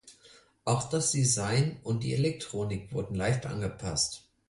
Auch 0.65 0.89
das 0.89 1.11
Design 1.11 1.79
und 1.83 2.01
die 2.03 2.15
Elektronik 2.15 2.91
wurden 2.91 3.13
leicht 3.13 3.45
angepasst. 3.45 4.23